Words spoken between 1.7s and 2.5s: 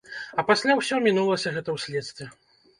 ў следстве.